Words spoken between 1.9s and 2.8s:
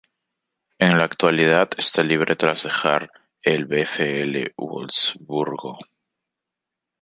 libre tras